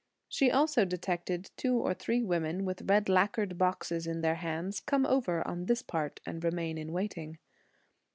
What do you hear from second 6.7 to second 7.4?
in waiting.